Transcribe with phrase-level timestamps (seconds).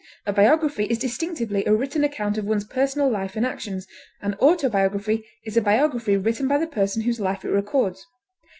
[0.25, 3.85] A biography is distinctively a written account of one person's life and actions;
[4.19, 8.03] an autobiography is a biography written by the person whose life it records.